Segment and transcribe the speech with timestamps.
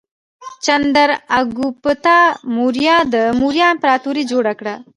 [0.65, 2.17] چندراګوپتا
[2.55, 4.75] موریا د موریا امپراتورۍ جوړه کړه.